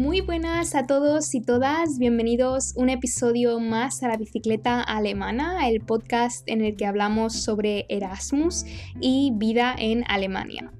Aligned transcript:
Muy 0.00 0.22
buenas 0.22 0.74
a 0.74 0.86
todos 0.86 1.34
y 1.34 1.42
todas, 1.42 1.98
bienvenidos 1.98 2.72
un 2.74 2.88
episodio 2.88 3.60
más 3.60 4.02
a 4.02 4.08
la 4.08 4.16
bicicleta 4.16 4.80
alemana, 4.80 5.68
el 5.68 5.82
podcast 5.82 6.42
en 6.48 6.64
el 6.64 6.74
que 6.74 6.86
hablamos 6.86 7.34
sobre 7.34 7.84
Erasmus 7.90 8.64
y 8.98 9.32
vida 9.34 9.74
en 9.78 10.04
Alemania. 10.08 10.72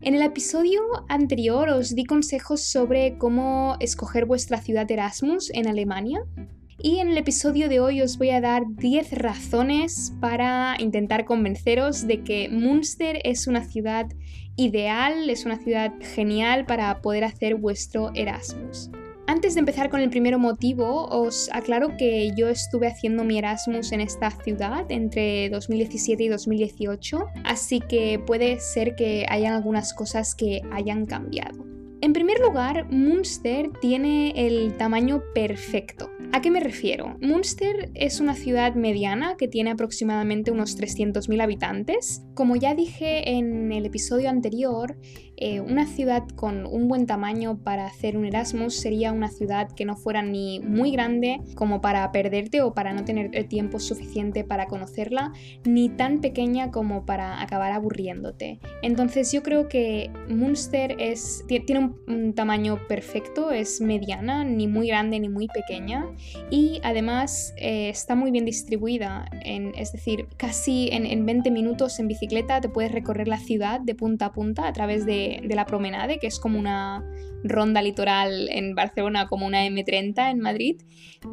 En 0.00 0.14
el 0.14 0.22
episodio 0.22 0.80
anterior 1.10 1.68
os 1.68 1.94
di 1.94 2.06
consejos 2.06 2.62
sobre 2.62 3.18
cómo 3.18 3.76
escoger 3.78 4.24
vuestra 4.24 4.58
ciudad 4.62 4.90
Erasmus 4.90 5.50
en 5.52 5.68
Alemania 5.68 6.22
y 6.86 7.00
en 7.00 7.08
el 7.08 7.18
episodio 7.18 7.68
de 7.68 7.80
hoy 7.80 8.00
os 8.00 8.16
voy 8.16 8.30
a 8.30 8.40
dar 8.40 8.62
10 8.68 9.10
razones 9.18 10.12
para 10.20 10.76
intentar 10.78 11.24
convenceros 11.24 12.06
de 12.06 12.22
que 12.22 12.48
Münster 12.48 13.18
es 13.24 13.48
una 13.48 13.64
ciudad 13.64 14.06
ideal, 14.54 15.28
es 15.28 15.44
una 15.44 15.56
ciudad 15.56 15.92
genial 16.14 16.64
para 16.64 17.02
poder 17.02 17.24
hacer 17.24 17.56
vuestro 17.56 18.12
Erasmus. 18.14 18.92
Antes 19.26 19.54
de 19.54 19.60
empezar 19.60 19.90
con 19.90 20.00
el 20.00 20.10
primer 20.10 20.38
motivo, 20.38 21.08
os 21.08 21.50
aclaro 21.52 21.96
que 21.96 22.30
yo 22.36 22.48
estuve 22.48 22.86
haciendo 22.86 23.24
mi 23.24 23.36
Erasmus 23.36 23.90
en 23.90 24.00
esta 24.00 24.30
ciudad 24.30 24.88
entre 24.88 25.50
2017 25.50 26.22
y 26.22 26.28
2018, 26.28 27.26
así 27.42 27.80
que 27.80 28.20
puede 28.24 28.60
ser 28.60 28.94
que 28.94 29.26
hayan 29.28 29.54
algunas 29.54 29.92
cosas 29.92 30.36
que 30.36 30.62
hayan 30.70 31.04
cambiado. 31.06 31.75
En 32.02 32.12
primer 32.12 32.38
lugar, 32.40 32.90
Münster 32.90 33.70
tiene 33.80 34.32
el 34.46 34.76
tamaño 34.76 35.22
perfecto. 35.34 36.10
¿A 36.32 36.42
qué 36.42 36.50
me 36.50 36.60
refiero? 36.60 37.16
Münster 37.22 37.90
es 37.94 38.20
una 38.20 38.34
ciudad 38.34 38.74
mediana 38.74 39.36
que 39.38 39.48
tiene 39.48 39.70
aproximadamente 39.70 40.50
unos 40.50 40.78
300.000 40.78 41.42
habitantes. 41.42 42.22
Como 42.34 42.56
ya 42.56 42.74
dije 42.74 43.30
en 43.30 43.72
el 43.72 43.86
episodio 43.86 44.28
anterior, 44.28 44.98
eh, 45.38 45.60
una 45.60 45.86
ciudad 45.86 46.26
con 46.34 46.64
un 46.66 46.88
buen 46.88 47.06
tamaño 47.06 47.58
para 47.58 47.86
hacer 47.86 48.16
un 48.16 48.24
Erasmus 48.24 48.74
sería 48.74 49.12
una 49.12 49.28
ciudad 49.28 49.70
que 49.70 49.84
no 49.84 49.94
fuera 49.94 50.22
ni 50.22 50.60
muy 50.60 50.90
grande 50.90 51.40
como 51.54 51.82
para 51.82 52.10
perderte 52.10 52.62
o 52.62 52.72
para 52.72 52.94
no 52.94 53.04
tener 53.04 53.30
el 53.34 53.46
tiempo 53.46 53.78
suficiente 53.78 54.44
para 54.44 54.66
conocerla, 54.66 55.32
ni 55.64 55.90
tan 55.90 56.20
pequeña 56.20 56.70
como 56.70 57.04
para 57.04 57.42
acabar 57.42 57.72
aburriéndote. 57.72 58.60
Entonces 58.82 59.30
yo 59.30 59.42
creo 59.42 59.68
que 59.68 60.10
Münster 60.28 60.96
es, 60.98 61.44
tiene 61.46 61.94
un, 62.06 62.34
tamaño 62.34 62.78
perfecto, 62.88 63.50
es 63.50 63.80
mediana, 63.80 64.44
ni 64.44 64.66
muy 64.66 64.88
grande 64.88 65.20
ni 65.20 65.28
muy 65.28 65.48
pequeña 65.48 66.06
y 66.50 66.80
además 66.82 67.54
eh, 67.56 67.88
está 67.88 68.14
muy 68.14 68.30
bien 68.30 68.44
distribuida, 68.44 69.26
es 69.42 69.92
decir, 69.92 70.26
casi 70.36 70.88
en, 70.92 71.06
en 71.06 71.24
20 71.24 71.50
minutos 71.50 71.98
en 71.98 72.08
bicicleta 72.08 72.60
te 72.60 72.68
puedes 72.68 72.92
recorrer 72.92 73.28
la 73.28 73.38
ciudad 73.38 73.80
de 73.80 73.94
punta 73.94 74.26
a 74.26 74.32
punta 74.32 74.66
a 74.66 74.72
través 74.72 75.06
de 75.06 75.25
de, 75.42 75.54
la 75.54 75.66
promenade, 75.66 76.18
que 76.18 76.26
es 76.26 76.38
como 76.38 76.58
una 76.58 77.04
ronda 77.42 77.82
litoral 77.82 78.48
en 78.50 78.74
Barcelona, 78.74 79.26
como 79.28 79.46
una 79.46 79.66
M30 79.66 80.30
en 80.30 80.40
Madrid, 80.40 80.76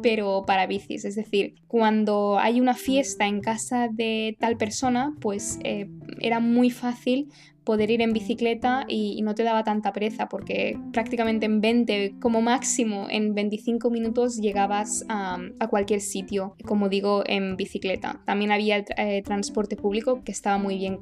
pero 0.02 0.44
para 0.46 0.66
bicis. 0.66 1.04
Es 1.04 1.16
decir, 1.16 1.54
cuando 1.66 2.38
hay 2.38 2.60
una 2.60 2.74
fiesta 2.74 3.26
en 3.26 3.40
casa 3.40 3.88
de 3.90 4.36
tal 4.38 4.56
persona, 4.56 5.14
pues 5.20 5.58
eh, 5.64 5.88
era 6.20 6.40
muy 6.40 6.70
fácil 6.70 7.28
poder 7.64 7.90
ir 7.90 8.02
en 8.02 8.12
bicicleta 8.12 8.84
y, 8.88 9.20
no 9.22 9.34
te 9.34 9.42
daba 9.42 9.64
tanta 9.64 9.92
pereza 9.92 10.28
porque 10.28 10.78
prácticamente 10.92 11.46
en 11.46 11.62
20, 11.62 12.16
como 12.20 12.42
máximo 12.42 13.06
en 13.08 13.34
25 13.34 13.90
minutos 13.90 14.36
llegabas 14.36 15.04
a, 15.08 15.38
cualquier 15.70 16.02
sitio, 16.02 16.54
como 16.66 16.90
digo, 16.90 17.24
en 17.26 17.56
bicicleta. 17.56 18.20
También 18.26 18.52
había 18.52 18.84
eh, 18.98 19.22
transporte 19.22 19.76
público 19.76 20.22
que 20.22 20.30
estaba 20.30 20.58
muy 20.58 20.76
bien 20.76 20.98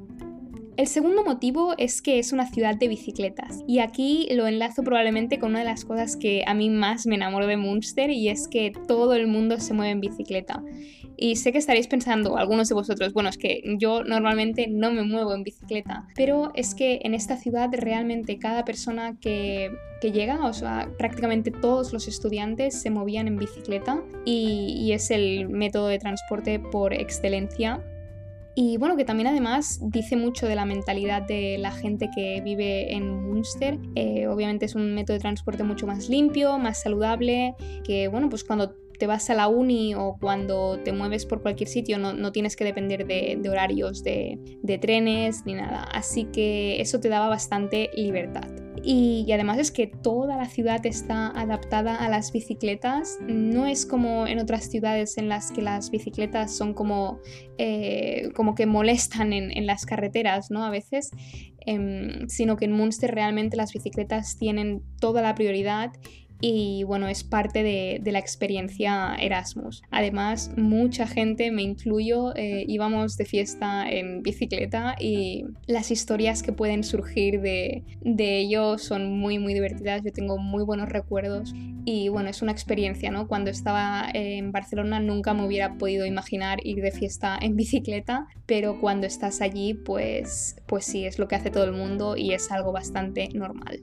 el 0.75 0.87
segundo 0.87 1.23
motivo 1.23 1.75
es 1.77 2.01
que 2.01 2.19
es 2.19 2.33
una 2.33 2.47
ciudad 2.47 2.75
de 2.75 2.87
bicicletas 2.87 3.63
y 3.67 3.79
aquí 3.79 4.27
lo 4.31 4.47
enlazo 4.47 4.83
probablemente 4.83 5.37
con 5.37 5.51
una 5.51 5.59
de 5.59 5.65
las 5.65 5.85
cosas 5.85 6.15
que 6.15 6.43
a 6.47 6.53
mí 6.53 6.69
más 6.69 7.05
me 7.05 7.15
enamoro 7.15 7.45
de 7.45 7.57
Munster 7.57 8.09
y 8.09 8.29
es 8.29 8.47
que 8.47 8.73
todo 8.87 9.13
el 9.13 9.27
mundo 9.27 9.59
se 9.59 9.73
mueve 9.73 9.91
en 9.91 10.01
bicicleta. 10.01 10.63
Y 11.15 11.35
sé 11.35 11.51
que 11.51 11.59
estaréis 11.59 11.87
pensando, 11.87 12.37
algunos 12.37 12.69
de 12.69 12.75
vosotros, 12.75 13.13
bueno, 13.13 13.29
es 13.29 13.37
que 13.37 13.61
yo 13.77 14.03
normalmente 14.03 14.67
no 14.67 14.91
me 14.91 15.03
muevo 15.03 15.33
en 15.35 15.43
bicicleta, 15.43 16.07
pero 16.15 16.51
es 16.55 16.73
que 16.73 17.01
en 17.03 17.13
esta 17.13 17.37
ciudad 17.37 17.69
realmente 17.71 18.39
cada 18.39 18.65
persona 18.65 19.15
que, 19.21 19.69
llega, 20.01 20.45
o 20.45 20.51
sea, 20.51 20.89
prácticamente 20.97 21.49
todos 21.49 21.93
los 21.93 22.09
estudiantes 22.09 22.81
se 22.81 22.89
movían 22.89 23.27
en 23.27 23.37
bicicleta 23.37 24.03
y 24.25 24.91
es 24.91 25.11
el 25.11 25.47
método 25.47 25.87
de 25.87 25.99
transporte 25.99 26.59
por 26.59 26.93
excelencia 26.93 27.81
y 28.55 28.77
bueno, 28.77 28.95
que 28.95 29.05
también 29.05 29.27
además 29.27 29.79
dice 29.81 30.15
mucho 30.15 30.47
de 30.47 30.55
la 30.55 30.65
mentalidad 30.65 31.23
de 31.23 31.57
la 31.57 31.71
gente 31.71 32.09
que 32.13 32.41
vive 32.41 32.93
en 32.93 33.23
Munster. 33.23 33.79
Eh, 33.95 34.27
obviamente 34.27 34.65
es 34.65 34.75
un 34.75 34.93
método 34.93 35.15
de 35.15 35.21
transporte 35.21 35.63
mucho 35.63 35.87
más 35.87 36.09
limpio, 36.09 36.57
más 36.59 36.81
saludable, 36.81 37.55
que 37.83 38.07
bueno, 38.07 38.29
pues 38.29 38.43
cuando 38.43 38.75
te 38.99 39.07
vas 39.07 39.29
a 39.29 39.33
la 39.33 39.47
uni 39.47 39.95
o 39.95 40.17
cuando 40.19 40.79
te 40.79 40.93
mueves 40.93 41.25
por 41.25 41.41
cualquier 41.41 41.67
sitio 41.67 41.97
no, 41.97 42.13
no 42.13 42.31
tienes 42.31 42.55
que 42.55 42.63
depender 42.63 43.07
de, 43.07 43.41
horarios 43.49 44.03
de, 44.03 44.39
de 44.61 44.77
trenes 44.77 45.45
ni 45.45 45.55
nada. 45.55 45.83
Así 45.83 46.25
que 46.25 46.79
eso 46.79 46.99
te 46.99 47.09
daba 47.09 47.27
bastante 47.27 47.89
libertad. 47.95 48.62
Y, 48.85 49.31
además 49.31 49.59
es 49.59 49.71
que 49.71 49.87
toda 49.87 50.35
la 50.35 50.45
ciudad 50.45 50.85
está 50.85 51.27
adaptada 51.27 51.95
a 51.95 52.09
las 52.09 52.33
bicicletas. 52.33 53.17
No 53.21 53.65
es 53.65 53.85
como 53.85 54.27
en 54.27 54.39
otras 54.39 54.69
ciudades 54.69 55.17
en 55.17 55.29
las 55.29 55.51
que 55.51 55.61
las 55.61 55.89
bicicletas 55.89 56.55
son 56.55 56.73
como, 56.73 57.19
eh, 57.57 58.29
como 58.35 58.55
que 58.55 58.65
molestan 58.65 59.31
en, 59.31 59.65
las 59.65 59.85
carreteras, 59.85 60.51
¿no? 60.51 60.65
A 60.65 60.69
veces. 60.69 61.11
Em, 61.65 62.27
sino 62.27 62.57
que 62.57 62.65
en 62.65 62.73
Munster 62.73 63.15
realmente 63.15 63.55
las 63.55 63.71
bicicletas 63.71 64.35
tienen 64.37 64.83
toda 64.99 65.21
la 65.21 65.33
prioridad 65.33 65.93
y 66.45 66.83
bueno, 66.83 67.07
es 67.07 67.23
parte 67.23 67.63
de, 67.63 68.01
la 68.11 68.19
experiencia 68.19 69.15
Erasmus. 69.15 69.81
Además, 69.91 70.51
mucha 70.57 71.07
gente, 71.07 71.51
me 71.51 71.61
incluyo, 71.61 72.35
eh, 72.35 72.65
íbamos 72.67 73.15
de 73.15 73.23
fiesta 73.23 73.89
en 73.89 74.21
bicicleta 74.23 74.97
y 74.99 75.45
las 75.67 75.89
historias 75.89 76.43
que 76.43 76.51
pueden 76.51 76.83
surgir 76.83 77.39
de, 77.39 77.85
de 78.01 78.39
ello 78.39 78.77
son 78.77 79.17
muy, 79.17 79.39
muy 79.39 79.53
divertidas. 79.53 80.01
Yo 80.03 80.11
tengo 80.11 80.37
muy 80.37 80.65
buenos 80.65 80.89
recuerdos 80.89 81.53
y 81.85 82.09
bueno, 82.09 82.29
es 82.29 82.41
una 82.41 82.51
experiencia, 82.51 83.09
¿no? 83.09 83.29
Cuando 83.29 83.49
estaba 83.49 84.09
en 84.13 84.51
Barcelona 84.51 84.99
nunca 84.99 85.33
me 85.33 85.45
hubiera 85.45 85.77
podido 85.77 86.05
imaginar 86.05 86.59
ir 86.65 86.81
de 86.81 86.91
fiesta 86.91 87.37
en 87.41 87.55
bicicleta, 87.55 88.27
pero 88.45 88.81
cuando 88.81 89.07
estás 89.07 89.39
allí, 89.39 89.75
pues, 89.75 90.57
pues 90.67 90.83
sí, 90.83 91.05
es 91.05 91.19
lo 91.19 91.29
que 91.29 91.35
hace 91.35 91.51
todo 91.51 91.63
el 91.63 91.71
mundo 91.71 92.17
y 92.17 92.33
es 92.33 92.51
algo 92.51 92.73
bastante 92.73 93.29
normal. 93.33 93.79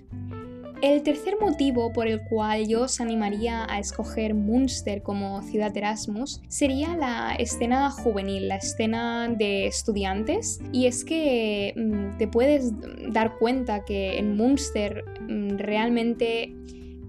El 0.82 1.02
tercer 1.02 1.36
motivo 1.38 1.92
por 1.92 2.08
el 2.08 2.22
cual 2.22 2.66
yo 2.66 2.82
os 2.82 3.02
animaría 3.02 3.66
a 3.68 3.78
escoger 3.78 4.32
Munster 4.32 5.02
como 5.02 5.42
ciudad 5.42 5.76
Erasmus 5.76 6.40
sería 6.48 6.96
la 6.96 7.34
escena 7.34 7.90
juvenil, 7.90 8.48
la 8.48 8.56
escena 8.56 9.28
de 9.28 9.66
estudiantes. 9.66 10.58
Y 10.72 10.86
es 10.86 11.04
que 11.04 11.74
mm, 11.76 12.16
te 12.16 12.28
puedes 12.28 12.72
dar 13.12 13.36
cuenta 13.38 13.84
que 13.84 14.18
en 14.18 14.36
Munster 14.36 15.04
mm, 15.28 15.58
realmente 15.58 16.54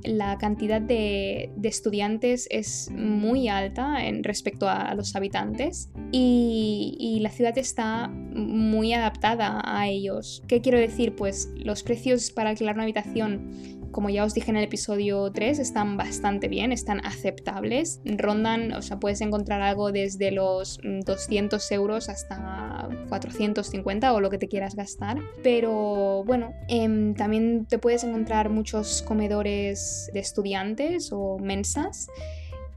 la 0.04 0.38
cantidad 0.38 0.82
de, 0.82 1.52
estudiantes 1.64 2.48
es 2.52 2.90
muy 2.92 3.48
alta 3.48 4.06
en 4.06 4.24
respecto 4.24 4.68
a, 4.68 4.94
los 4.96 5.16
habitantes 5.16 5.90
y, 6.12 7.20
la 7.22 7.30
ciudad 7.30 7.56
está 7.58 8.08
muy 8.08 8.94
adaptada 8.94 9.62
a 9.64 9.88
ellos. 9.88 10.42
¿Qué 10.48 10.62
quiero 10.62 10.80
decir? 10.80 11.16
Pues 11.16 11.52
los 11.56 11.84
precios 11.84 12.32
para 12.32 12.50
alquilar 12.50 12.76
una 12.76 12.84
habitación 12.84 13.82
como 13.92 14.10
ya 14.10 14.24
os 14.24 14.34
dije 14.34 14.50
en 14.50 14.58
el 14.58 14.64
episodio 14.64 15.32
3, 15.32 15.60
están 15.60 15.98
bastante 15.98 16.48
bien, 16.48 16.72
están 16.72 17.06
aceptables. 17.06 18.02
Rondan, 18.06 18.74
o 18.74 18.82
sea, 18.82 19.00
puedes 19.00 19.22
encontrar 19.22 19.62
algo 19.62 19.92
desde 19.92 20.32
los 20.32 20.80
200 20.84 21.62
mm, 21.62 21.74
euros 21.74 22.10
hasta 22.10 22.81
450 23.10 24.14
o 24.14 24.20
lo 24.20 24.30
que 24.30 24.38
te 24.38 24.48
quieras 24.48 24.76
gastar. 24.76 25.18
Pero 25.44 26.24
bueno, 26.26 26.54
em, 26.68 27.14
también 27.14 27.66
te 27.66 27.78
puedes 27.78 28.04
encontrar 28.04 28.50
muchos 28.50 29.02
comedores 29.02 30.10
de 30.14 30.20
estudiantes 30.20 31.12
o 31.12 31.38
mensas 31.40 32.10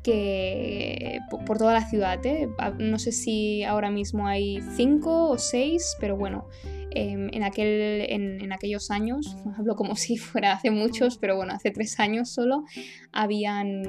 que 0.03 1.19
por 1.47 1.57
toda 1.57 1.73
la 1.73 1.89
ciudad, 1.89 2.25
¿eh? 2.27 2.49
no 2.79 2.99
sé 2.99 3.11
si 3.11 3.65
ahora 3.65 3.91
mismo 3.91 4.29
hay 4.29 4.61
cinco 4.77 5.31
o 5.31 5.39
seis, 5.39 5.97
pero 5.99 6.15
bueno, 6.17 6.47
Em, 6.97 7.29
en, 7.33 7.43
aquel, 7.43 8.07
en, 8.09 8.53
aquellos 8.53 8.91
años, 8.91 9.37
hablo 9.59 9.75
como 9.75 9.97
si 9.97 10.17
fuera 10.17 10.53
hace 10.53 10.71
muchos, 10.71 11.19
pero 11.19 11.37
bueno, 11.37 11.53
hace 11.53 11.71
tres 11.71 11.99
años 11.99 12.31
solo, 12.31 12.65
habían 13.13 13.83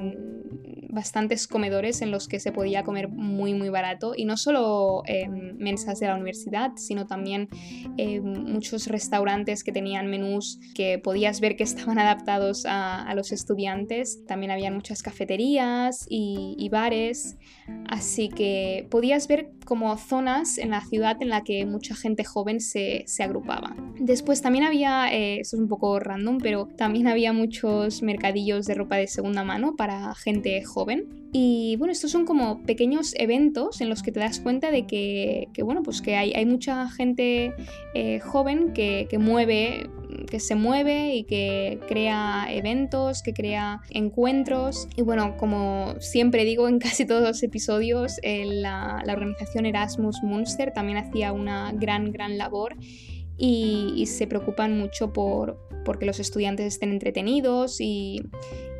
bastantes 0.90 1.46
comedores 1.46 2.02
en 2.02 2.10
los 2.10 2.26
que 2.26 2.40
se 2.40 2.52
podía 2.52 2.82
comer 2.82 3.08
muy 3.08 3.54
muy 3.54 3.68
barato 3.68 4.14
y 4.16 4.24
no 4.24 4.36
solo 4.36 5.02
em, 5.06 5.56
mensas 5.58 6.00
de 6.00 6.06
la 6.06 6.14
universidad, 6.14 6.72
sino 6.76 7.06
también 7.06 7.48
em, 7.96 8.24
muchos 8.24 8.86
restaurantes 8.86 9.62
que 9.62 9.72
tenían 9.72 10.06
menús 10.08 10.58
que 10.74 10.98
podías 10.98 11.40
ver 11.40 11.56
que 11.56 11.64
estaban 11.64 11.98
adaptados 11.98 12.64
a, 12.66 13.12
los 13.14 13.32
estudiantes. 13.32 14.26
También 14.26 14.50
habían 14.50 14.74
muchas 14.74 15.02
cafeterías 15.02 16.06
y, 16.08 16.68
bares, 16.70 17.38
así 17.88 18.28
que 18.28 18.86
podías 18.90 19.28
ver 19.28 19.50
como 19.64 19.96
zonas 19.96 20.58
en 20.58 20.70
la 20.70 20.80
ciudad 20.80 21.16
en 21.20 21.28
la 21.28 21.42
que 21.42 21.66
mucha 21.66 21.94
gente 21.94 22.24
joven 22.24 22.60
se, 22.60 23.04
se 23.06 23.22
agrupaba. 23.22 23.76
Después 23.98 24.42
también 24.42 24.64
había, 24.64 25.12
eh, 25.12 25.40
esto 25.40 25.56
es 25.56 25.62
un 25.62 25.68
poco 25.68 25.98
random, 25.98 26.38
pero 26.38 26.66
también 26.66 27.08
había 27.08 27.32
muchos 27.32 28.02
mercadillos 28.02 28.66
de 28.66 28.74
ropa 28.74 28.96
de 28.96 29.06
segunda 29.06 29.44
mano 29.44 29.76
para 29.76 30.14
gente 30.14 30.62
joven. 30.64 31.25
Y 31.32 31.76
bueno, 31.76 31.92
estos 31.92 32.10
son 32.10 32.24
como 32.24 32.62
pequeños 32.62 33.14
eventos 33.18 33.80
en 33.80 33.88
los 33.88 34.02
que 34.02 34.12
te 34.12 34.20
das 34.20 34.40
cuenta 34.40 34.70
de 34.70 34.86
que, 34.86 35.48
bueno, 35.62 35.82
pues 35.82 36.00
que 36.00 36.16
hay, 36.16 36.32
hay 36.32 36.46
mucha 36.46 36.88
gente 36.90 37.52
eh, 37.94 38.20
joven 38.20 38.72
que, 38.72 39.06
que 39.10 39.18
mueve 39.18 39.90
que 40.30 40.40
se 40.40 40.54
mueve 40.54 41.14
y 41.14 41.24
que 41.24 41.78
crea 41.88 42.46
eventos, 42.50 43.22
que 43.22 43.32
crea 43.32 43.80
encuentros. 43.90 44.88
Y 44.96 45.02
bueno, 45.02 45.36
como 45.36 45.94
siempre 46.00 46.44
digo 46.44 46.68
en 46.68 46.78
casi 46.80 47.06
todos 47.06 47.22
los 47.22 47.42
episodios, 47.42 48.18
eh, 48.22 48.44
la, 48.46 49.02
la, 49.04 49.12
organización 49.12 49.66
Erasmus 49.66 50.22
Munster 50.22 50.72
también 50.72 50.98
hacía 50.98 51.32
una 51.32 51.72
gran, 51.72 52.12
gran 52.12 52.38
labor 52.38 52.76
y, 53.36 54.06
se 54.06 54.26
preocupan 54.26 54.78
mucho 54.78 55.12
por 55.12 55.64
porque 55.84 56.04
los 56.04 56.18
estudiantes 56.18 56.66
estén 56.66 56.90
entretenidos 56.90 57.80
y, 57.80 58.22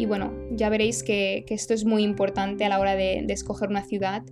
bueno, 0.09 0.33
ya 0.51 0.69
veréis 0.69 1.05
que, 1.05 1.45
esto 1.49 1.73
es 1.73 1.85
muy 1.85 2.03
importante 2.03 2.65
a 2.65 2.69
la 2.69 2.81
hora 2.81 2.97
de, 2.97 3.23
de 3.25 3.33
escoger 3.33 3.69
una 3.69 3.85
ciudad 3.85 4.23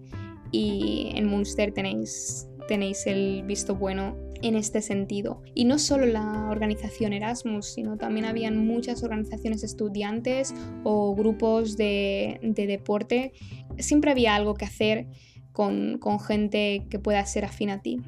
y 0.51 1.13
en 1.15 1.27
Munster 1.27 1.73
tenéis, 1.73 2.49
tenéis 2.67 3.07
el 3.07 3.45
visto 3.45 3.77
bueno 3.77 4.17
en 4.45 4.57
este 4.57 4.83
sentido. 4.83 5.43
Y 5.55 5.65
no 5.65 5.79
solo 5.79 6.05
la 6.07 6.49
organización 6.51 7.13
Erasmus, 7.13 7.73
sino 7.73 7.97
también 7.97 8.27
habían 8.27 8.67
muchas 8.67 9.03
organizaciones 9.03 9.65
estudiantes 9.65 10.55
o 10.85 11.15
grupos 11.15 11.77
de, 11.77 12.39
deporte. 12.43 13.33
Siempre 13.79 14.11
había 14.11 14.35
algo 14.35 14.55
que 14.55 14.67
hacer 14.67 15.07
con, 15.53 15.99
con 15.99 16.21
gente 16.21 16.87
que 16.91 16.99
pueda 16.99 17.25
ser 17.25 17.47
afín 17.47 17.71
a 17.71 17.81
ti. 17.81 18.01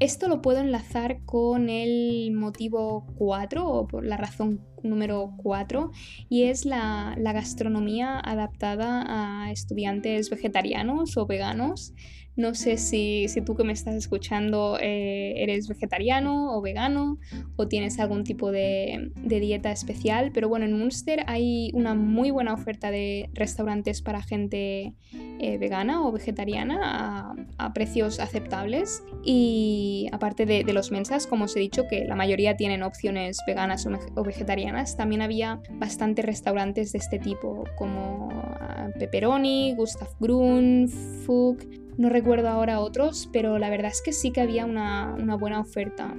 Esto 0.00 0.28
lo 0.28 0.42
puedo 0.42 0.58
enlazar 0.58 1.24
con 1.24 1.68
el 1.68 2.32
motivo 2.32 3.06
4 3.16 3.64
o 3.66 3.86
por 3.86 4.04
la 4.04 4.16
razón 4.16 4.60
número 4.82 5.34
4 5.38 5.92
y 6.28 6.44
es 6.44 6.66
la, 6.66 7.14
la, 7.16 7.32
gastronomía 7.32 8.18
adaptada 8.18 9.04
a 9.06 9.52
estudiantes 9.52 10.30
vegetarianos 10.30 11.16
o 11.16 11.26
veganos. 11.26 11.94
No 12.36 12.54
sé 12.54 12.78
si, 12.78 13.26
tú 13.46 13.54
que 13.54 13.62
me 13.62 13.72
estás 13.72 13.94
escuchando 13.94 14.76
eh, 14.80 15.34
eres 15.36 15.68
vegetariano 15.68 16.56
o 16.56 16.60
vegano 16.60 17.18
o 17.54 17.68
tienes 17.68 18.00
algún 18.00 18.24
tipo 18.24 18.50
de, 18.50 19.12
dieta 19.14 19.70
especial, 19.70 20.32
pero 20.32 20.48
bueno, 20.48 20.64
en 20.64 20.76
Munster 20.76 21.24
hay 21.28 21.70
una 21.74 21.94
muy 21.94 22.30
buena 22.30 22.52
oferta 22.52 22.90
de 22.90 23.30
restaurantes 23.34 24.02
para 24.02 24.20
gente 24.22 24.94
eh, 25.38 25.58
vegana 25.58 26.04
o 26.04 26.10
vegetariana 26.10 27.34
a, 27.58 27.72
precios 27.72 28.18
aceptables. 28.18 29.04
Y 29.24 30.08
aparte 30.12 30.44
de, 30.44 30.64
los 30.72 30.90
mensas, 30.90 31.26
como 31.28 31.44
os 31.44 31.54
he 31.56 31.60
dicho, 31.60 31.86
que 31.88 32.04
la 32.04 32.16
mayoría 32.16 32.56
tienen 32.56 32.82
opciones 32.82 33.38
veganas 33.46 33.86
o, 34.16 34.24
vegetarianas, 34.24 34.96
también 34.96 35.22
había 35.22 35.60
bastantes 35.70 36.24
restaurantes 36.24 36.92
de 36.92 36.98
este 36.98 37.18
tipo 37.20 37.64
como 37.76 38.28
ah, 38.32 38.88
Pepperoni, 38.98 39.74
Gustav 39.76 40.08
Grun, 40.18 40.88
Fug, 41.24 41.58
no 41.96 42.08
recuerdo 42.08 42.48
ahora 42.48 42.80
otros, 42.80 43.28
pero 43.32 43.58
la 43.58 43.70
verdad 43.70 43.90
es 43.92 44.02
que 44.02 44.12
sí 44.12 44.30
que 44.30 44.40
había 44.40 44.66
una, 44.66 45.14
buena 45.38 45.60
oferta. 45.60 46.14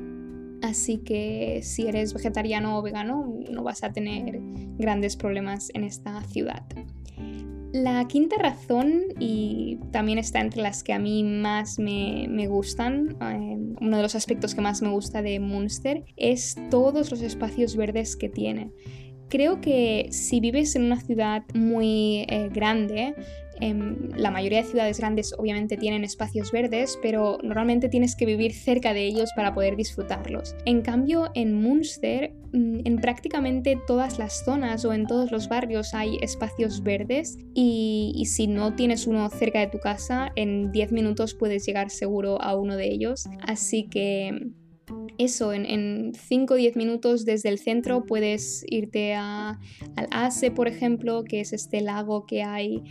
Así 0.61 0.99
que 0.99 1.59
si 1.63 1.87
eres 1.87 2.13
vegetariano 2.13 2.77
o 2.77 2.81
vegano 2.81 3.39
no 3.51 3.63
vas 3.63 3.83
a 3.83 3.91
tener 3.91 4.39
grandes 4.77 5.15
problemas 5.15 5.69
en 5.73 5.83
esta 5.83 6.21
ciudad. 6.23 6.63
La 7.73 8.07
quinta 8.07 8.37
razón, 8.37 9.01
y 9.19 9.79
también 9.91 10.17
está 10.17 10.39
entre 10.39 10.61
las 10.61 10.81
que 10.81 10.93
a 10.93 10.99
mí 10.99 11.25
más 11.25 11.77
me, 11.77 12.47
gustan, 12.47 13.17
eh, 13.21 13.57
uno 13.81 13.97
de 13.97 14.01
los 14.01 14.15
aspectos 14.15 14.55
que 14.55 14.61
más 14.61 14.81
me 14.81 14.89
gusta 14.89 15.21
de 15.21 15.41
Munster, 15.41 16.05
es 16.15 16.55
todos 16.71 17.11
los 17.11 17.21
espacios 17.21 17.75
verdes 17.75 18.15
que 18.15 18.29
tiene. 18.29 18.71
Creo 19.27 19.59
que 19.59 20.07
si 20.11 20.39
vives 20.39 20.77
en 20.77 20.83
una 20.83 21.01
ciudad 21.01 21.43
muy 21.53 22.25
eh, 22.29 22.49
grande, 22.53 23.13
la 23.59 24.31
mayoría 24.31 24.61
de 24.61 24.67
ciudades 24.67 24.99
grandes 24.99 25.33
obviamente 25.37 25.77
tienen 25.77 26.03
espacios 26.03 26.51
verdes, 26.51 26.99
pero 27.01 27.37
normalmente 27.43 27.89
tienes 27.89 28.15
que 28.15 28.25
vivir 28.25 28.53
cerca 28.53 28.93
de 28.93 29.05
ellos 29.05 29.31
para 29.35 29.53
poder 29.53 29.75
disfrutarlos. 29.75 30.55
En 30.65 30.81
cambio, 30.81 31.29
en 31.35 31.53
Munster, 31.53 32.33
mm, 32.53 32.79
en 32.85 32.97
prácticamente 32.97 33.77
todas 33.87 34.19
las 34.19 34.43
zonas 34.43 34.85
o 34.85 34.93
en 34.93 35.07
todos 35.07 35.31
los 35.31 35.49
barrios 35.49 35.93
hay 35.93 36.17
espacios 36.21 36.83
verdes 36.83 37.37
y, 37.53 38.13
y 38.15 38.25
si 38.25 38.47
no 38.47 38.75
tienes 38.75 39.07
uno 39.07 39.29
cerca 39.29 39.59
de 39.59 39.67
tu 39.67 39.79
casa, 39.79 40.31
en 40.35 40.71
10 40.71 40.91
minutos 40.91 41.33
puedes 41.33 41.65
llegar 41.65 41.89
seguro 41.89 42.41
a 42.41 42.55
uno 42.55 42.75
de 42.75 42.87
ellos. 42.87 43.25
Así 43.41 43.87
que 43.89 44.51
eso, 45.17 45.53
en 45.53 46.13
5 46.13 46.53
o 46.53 46.57
10 46.57 46.75
minutos 46.75 47.25
desde 47.25 47.49
el 47.49 47.57
centro 47.57 48.05
puedes 48.05 48.65
irte 48.69 49.13
al 49.13 49.57
Ase, 50.11 50.51
por 50.51 50.67
ejemplo, 50.67 51.23
que 51.23 51.39
es 51.39 51.53
este 51.53 51.81
lago 51.81 52.25
que 52.25 52.43
hay 52.43 52.83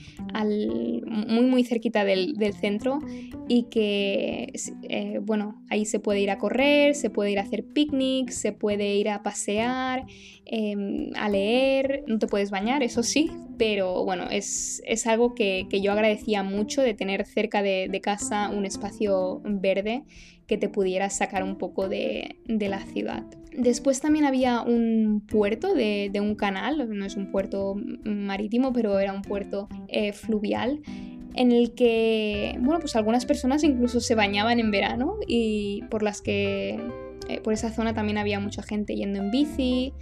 muy 1.06 1.46
muy 1.46 1.64
cerquita 1.64 2.04
del, 2.04 2.34
centro 2.54 3.00
y 3.48 3.64
que, 3.64 4.52
eh, 4.88 5.18
bueno, 5.20 5.62
ahí 5.68 5.84
se 5.84 5.98
puede 5.98 6.20
ir 6.20 6.30
a 6.30 6.38
correr, 6.38 6.94
se 6.94 7.10
puede 7.10 7.30
ir 7.32 7.38
a 7.38 7.42
hacer 7.42 7.64
picnics, 7.64 8.36
se 8.36 8.52
puede 8.52 8.94
ir 8.94 9.08
a 9.08 9.22
pasear, 9.22 10.04
em, 10.46 11.10
a 11.16 11.28
leer, 11.28 12.04
no 12.06 12.18
te 12.18 12.26
puedes 12.26 12.50
bañar, 12.50 12.82
eso 12.82 13.02
sí, 13.02 13.30
pero 13.58 14.04
bueno, 14.04 14.28
es, 14.30 14.82
algo 15.06 15.34
que, 15.34 15.66
yo 15.82 15.92
agradecía 15.92 16.42
mucho 16.42 16.80
de 16.80 16.94
tener 16.94 17.26
cerca 17.26 17.62
de, 17.62 17.88
de 17.90 18.00
casa 18.00 18.48
un 18.50 18.64
espacio 18.64 19.42
verde 19.44 20.04
que 20.46 20.58
te 20.58 20.68
pudieras 20.68 21.16
sacar 21.16 21.42
un 21.42 21.56
poco 21.56 21.88
de, 21.88 22.36
la 22.46 22.80
ciudad. 22.80 23.24
Después 23.56 24.00
también 24.00 24.24
había 24.24 24.62
un 24.62 25.22
puerto 25.26 25.74
de, 25.74 26.10
un 26.20 26.34
canal, 26.34 26.88
no 26.88 27.04
es 27.04 27.16
un 27.16 27.30
puerto 27.30 27.76
marítimo, 28.04 28.72
pero 28.72 28.98
era 28.98 29.12
un 29.12 29.22
puerto 29.22 29.68
eh, 29.88 30.12
fluvial 30.12 30.80
en 31.34 31.50
el 31.50 31.74
que, 31.74 32.56
bueno, 32.60 32.80
pues 32.80 32.94
algunas 32.96 33.26
personas 33.26 33.64
incluso 33.64 34.00
se 34.00 34.14
bañaban 34.14 34.60
en 34.60 34.70
verano 34.70 35.16
y 35.26 35.82
por 35.90 36.02
las 36.02 36.22
que 36.22 36.78
eh, 37.28 37.40
por 37.40 37.52
esa 37.52 37.70
zona 37.70 37.94
también 37.94 38.18
había 38.18 38.40
mucha 38.40 38.62
gente 38.62 38.94
yendo 38.94 39.18
en 39.18 39.30
bici 39.30 39.92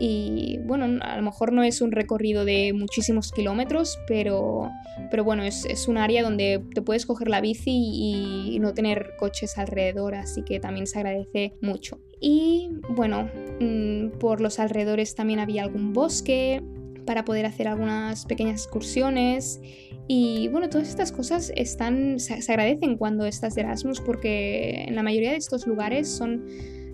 y 0.00 0.58
bueno, 0.64 1.02
a 1.02 1.16
lo 1.16 1.22
mejor 1.22 1.52
no 1.52 1.62
es 1.62 1.80
un 1.80 1.90
recorrido 1.90 2.44
de 2.44 2.72
muchísimos 2.72 3.32
kilómetros, 3.32 3.98
pero, 4.06 4.70
pero 5.10 5.24
bueno, 5.24 5.42
es, 5.42 5.64
es 5.64 5.88
un 5.88 5.98
área 5.98 6.22
donde 6.22 6.62
te 6.74 6.82
puedes 6.82 7.04
coger 7.04 7.28
la 7.28 7.40
bici 7.40 7.72
y, 7.72 8.58
no 8.60 8.74
tener 8.74 9.12
coches 9.18 9.56
alrededor, 9.56 10.16
así 10.16 10.42
que 10.42 10.58
también 10.58 10.88
se 10.88 10.98
agradece 10.98 11.54
mucho. 11.60 12.00
Y 12.20 12.70
bueno, 12.88 13.30
mm, 13.60 14.18
por 14.18 14.40
los 14.40 14.58
alrededores 14.58 15.14
también 15.14 15.38
había 15.38 15.62
algún 15.62 15.92
bosque 15.92 16.60
para 17.06 17.24
poder 17.24 17.46
hacer 17.46 17.68
algunas 17.68 18.26
pequeñas 18.26 18.62
excursiones 18.62 19.60
y 20.08 20.48
bueno, 20.48 20.70
todas 20.70 20.88
estas 20.88 21.12
cosas 21.12 21.52
están, 21.54 22.18
se, 22.18 22.34
agradecen 22.50 22.96
cuando 22.96 23.26
estás 23.26 23.54
de 23.54 23.60
Erasmus 23.60 24.00
porque 24.00 24.84
en 24.88 24.94
la 24.96 25.02
mayoría 25.02 25.32
de 25.32 25.36
estos 25.36 25.66
lugares 25.66 26.08
son, 26.08 26.46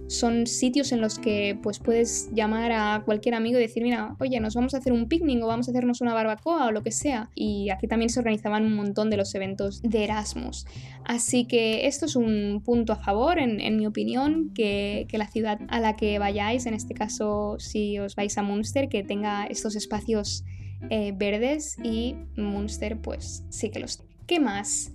son 0.07 0.47
sitios 0.47 0.93
en 0.93 1.01
los 1.01 1.19
que 1.19 1.59
pues 1.63 1.79
puedes 1.79 2.31
llamar 2.33 2.73
a 2.73 3.03
cualquier 3.05 3.35
amigo 3.35 3.59
y 3.59 3.63
decir, 3.63 3.83
mira, 3.83 4.17
oye, 4.21 4.39
nos 4.41 4.55
vamos 4.55 4.75
a 4.75 4.79
hacer 4.79 4.93
un 4.93 5.09
picnic 5.09 5.43
o 5.43 5.47
vamos 5.47 5.69
a 5.69 5.71
hacernos 5.71 6.01
una 6.01 6.15
barbacoa 6.15 6.67
o 6.67 6.73
lo 6.73 6.83
que 6.83 6.93
sea. 6.93 7.31
Y 7.35 7.71
aquí 7.71 7.87
también 7.87 8.11
se 8.11 8.21
organizaban 8.21 8.65
un 8.65 8.75
montón 8.75 9.11
de 9.11 9.17
los 9.17 9.35
eventos 9.35 9.83
de 9.83 10.05
Erasmus. 10.05 10.67
Así 11.05 11.47
que 11.47 11.87
esto 11.87 12.07
es 12.07 12.17
un 12.17 12.63
punto 12.65 12.93
a 12.93 12.97
favor, 12.97 13.39
en, 13.39 13.77
mi 13.77 13.87
opinión, 13.87 14.53
que, 14.55 15.07
que 15.09 15.19
la 15.19 15.27
ciudad 15.27 15.61
a 15.69 15.81
la 15.81 15.97
que 15.97 16.19
vayáis, 16.19 16.67
en 16.67 16.75
este 16.75 16.95
caso 16.95 17.57
si 17.59 17.99
os 17.99 18.15
vais 18.15 18.37
a 18.39 18.43
Munster, 18.43 18.89
que 18.89 19.03
tenga 19.03 19.47
estos 19.47 19.77
espacios 19.77 20.45
eh, 20.91 21.13
verdes 21.17 21.77
y 21.83 22.17
Munster 22.37 23.01
pues 23.01 23.45
sí 23.49 23.71
que 23.71 23.81
los 23.81 23.99
tiene. 23.99 24.15
¿Qué 24.27 24.41
más? 24.41 24.91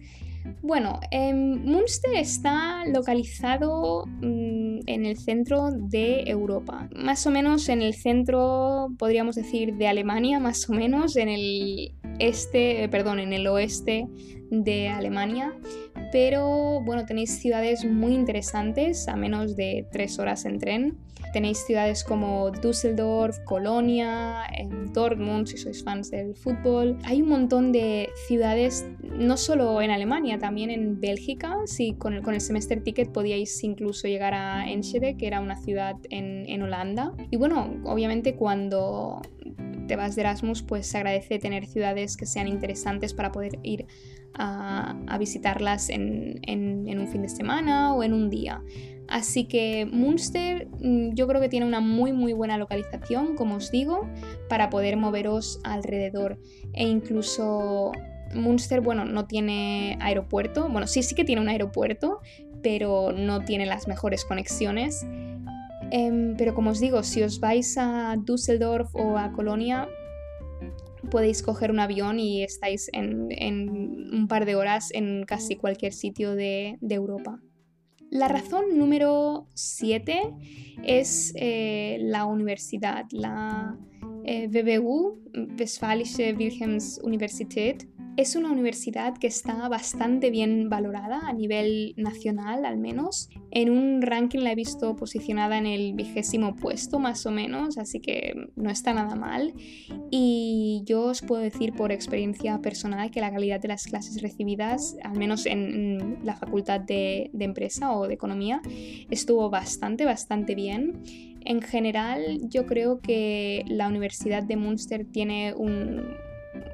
Bueno, 0.62 1.00
em, 1.12 1.63
Munster 1.63 2.15
está 2.15 2.86
localizado 2.86 4.06
mm, 4.06 4.79
en 4.86 5.06
el 5.06 5.18
centro 5.18 5.70
de 5.72 6.24
Europa, 6.25 6.89
más 6.96 7.25
o 7.27 7.32
menos 7.32 7.70
en 7.70 7.82
el 7.82 7.94
centro, 7.94 8.89
podríamos 8.98 9.36
decir, 9.36 9.75
de 9.75 9.88
Alemania, 9.88 10.39
más 10.39 10.70
o 10.70 10.74
menos 10.74 11.15
en 11.15 11.29
el 11.29 11.94
este, 12.20 12.84
eh, 12.84 12.89
perdón, 12.89 13.20
en 13.20 13.34
el 13.34 13.48
oeste 13.48 14.08
de 14.51 14.89
Alemania, 14.89 15.53
pero 16.12 16.82
bueno, 16.82 17.06
tenéis 17.06 17.39
ciudades 17.39 17.86
muy 17.86 18.13
interesantes 18.13 19.08
a 19.08 19.15
menos 19.15 19.56
de 19.56 19.88
tres 19.91 20.20
horas 20.20 20.46
en 20.46 20.60
tren 20.60 20.98
tenéis 21.34 21.66
ciudades 21.66 22.04
como 22.04 22.52
Düsseldorf, 22.52 23.40
Colonia, 23.46 24.44
Dortmund, 24.94 25.48
si 25.48 25.58
sois 25.58 25.84
fans 25.84 26.12
del 26.12 26.36
fútbol. 26.36 26.98
Hay 27.04 27.22
un 27.22 27.30
montón 27.30 27.72
de 27.72 28.10
ciudades, 28.28 28.86
no 29.02 29.38
solo 29.38 29.82
en 29.82 29.92
Alemania, 29.92 30.40
también 30.40 30.70
en 30.72 31.00
Bélgica. 31.00 31.56
Si 31.66 31.94
con 31.94 32.14
el, 32.14 32.22
con 32.22 32.34
el 32.34 32.42
semester 32.42 32.82
ticket 32.84 33.12
podíais 33.12 33.64
incluso 33.64 34.08
llegar 34.08 34.34
a 34.34 34.70
Enschede, 34.70 35.18
que 35.18 35.28
era 35.28 35.40
una 35.42 35.58
ciudad 35.58 35.96
en, 36.10 36.48
en 36.48 36.62
Holanda. 36.62 37.14
Y 37.32 37.38
bueno, 37.38 37.76
obviamente 37.86 38.36
cuando 38.36 39.22
te 39.89 39.96
vas 39.96 40.15
de 40.15 40.22
Erasmus, 40.22 40.62
pues 40.62 40.88
se 40.88 40.98
agradece 40.98 41.39
tener 41.39 41.65
ciudades 41.65 42.15
que 42.15 42.25
sean 42.25 42.48
interesantes 42.48 43.13
para 43.13 43.31
poder 43.31 43.60
ir 43.63 43.88
a, 44.36 45.17
visitarlas 45.17 45.89
en, 45.89 46.39
un 46.48 47.08
fin 47.08 47.24
de 47.24 47.29
semana 47.29 47.93
o 47.93 48.03
en 48.03 48.13
un 48.13 48.29
día. 48.29 48.62
Así 49.10 49.46
que 49.46 49.88
Munster 49.91 50.67
mm, 50.79 51.15
yo 51.15 51.27
creo 51.27 51.41
que 51.41 51.50
tiene 51.50 51.65
una 51.65 51.79
muy 51.79 52.13
muy 52.13 52.31
buena 52.34 52.60
localización, 52.60 53.36
como 53.36 53.55
os 53.55 53.72
digo, 53.72 54.08
para 54.48 54.69
poder 54.69 54.96
moveros 54.96 55.60
alrededor. 55.63 56.39
E 56.74 56.88
incluso 56.88 57.91
Munster, 58.36 58.81
bueno, 58.81 59.05
no 59.05 59.25
tiene 59.25 59.98
aeropuerto. 60.00 60.69
Bueno, 60.69 60.86
sí, 60.86 61.01
sí 61.01 61.15
que 61.15 61.25
tiene 61.25 61.41
un 61.41 61.50
aeropuerto, 61.50 62.19
pero 62.62 63.12
no 63.12 63.41
tiene 63.43 63.65
las 63.65 63.88
mejores 63.88 64.24
conexiones. 64.24 65.03
Em, 65.91 66.36
pero 66.38 66.53
como 66.53 66.69
os 66.72 66.79
digo, 66.79 67.01
si 67.03 67.24
os 67.24 67.39
vais 67.39 67.77
a 67.77 68.15
Düsseldorf 68.17 68.93
o 68.96 69.17
a 69.17 69.31
Colonia, 69.31 69.88
podéis 71.10 71.41
coger 71.41 71.72
un 71.72 71.79
avión 71.79 72.19
y 72.19 72.43
estáis 72.43 72.89
en, 72.93 73.29
un 74.13 74.27
par 74.27 74.46
de 74.46 74.55
horas 74.55 74.89
en 74.93 75.24
casi 75.25 75.55
cualquier 75.55 75.93
sitio 75.93 76.36
de, 76.36 76.77
Europa. 76.81 77.39
La 78.12 78.27
razón 78.27 78.77
número 78.77 79.48
7 79.53 80.34
es 80.84 81.34
eh, 81.36 81.98
la 82.01 82.25
universidad, 82.25 83.05
la 83.12 83.77
eh, 84.25 84.48
WBU, 84.48 85.22
Westfälische 85.60 86.34
Wilhelms 86.34 87.00
Universität, 87.03 87.88
es 88.20 88.36
una 88.36 88.52
universidad 88.52 89.18
que 89.18 89.28
está 89.28 89.70
bastante 89.70 90.30
bien 90.30 90.68
valorada 90.68 91.22
a 91.24 91.32
nivel 91.32 91.94
nacional 91.96 92.66
al 92.66 92.78
menos. 92.78 93.30
En 93.50 93.70
un 93.70 94.02
ranking 94.02 94.40
la 94.40 94.52
he 94.52 94.56
visto 94.56 94.94
posicionada 94.98 95.58
en 95.58 95.66
el 95.66 95.94
vigésimo 95.94 96.54
puesto 96.58 97.00
más 97.00 97.26
o 97.26 97.32
menos, 97.32 97.78
así 97.78 98.02
que 98.02 98.34
no 98.58 98.70
está 98.72 98.94
nada 98.94 99.16
mal. 99.16 99.54
Y 100.12 100.82
yo 100.86 101.04
os 101.04 101.22
puedo 101.22 101.42
decir 101.42 101.72
por 101.72 101.94
experiencia 101.94 102.60
personal 102.60 103.10
que 103.10 103.22
la 103.22 103.32
calidad 103.32 103.62
de 103.62 103.70
las 103.70 103.86
clases 103.86 104.22
recibidas, 104.22 104.98
al 105.02 105.18
menos 105.18 105.46
en 105.46 106.20
la 106.22 106.36
facultad 106.36 106.82
de, 106.82 107.32
empresa 107.40 107.94
o 107.94 108.06
de 108.06 108.16
economía, 108.16 108.62
estuvo 109.10 109.50
bastante, 109.50 110.04
bastante 110.04 110.56
bien. 110.56 111.02
En 111.46 111.62
general, 111.62 112.42
yo 112.50 112.66
creo 112.66 113.00
que 113.00 113.64
la 113.70 113.88
Universidad 113.88 114.44
de 114.44 114.58
Münster 114.58 115.06
tiene 115.06 115.54
un, 115.54 116.04